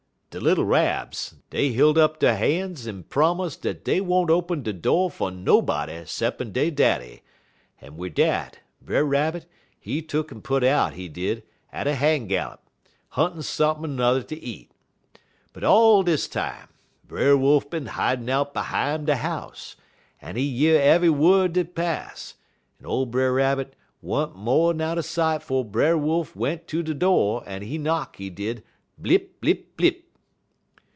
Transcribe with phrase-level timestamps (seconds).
[0.33, 4.71] _'"De little Rabs, dey hilt up der ban's en promise dat dey won't open de
[4.71, 7.21] do' fer nobody 'ceppin' dey daddy,
[7.81, 9.45] en wid dat, Brer Rabbit
[9.77, 11.43] he tuck'n put out, he did,
[11.73, 12.61] at a han' gallop,
[13.09, 14.71] huntin' sump'n' n'er ter eat.
[15.51, 16.69] But all dis time,
[17.05, 19.75] Brer Wolf bin hidin' out behime de house,
[20.21, 22.35] en he year eve'y wud dat pass,
[22.79, 27.39] en ole Brer Rabbit wa'n't mo'n out'n sight 'fo' Brer Wolf went ter de do',
[27.41, 28.63] en he knock, he did,
[29.03, 30.05] _blip, blip, blip!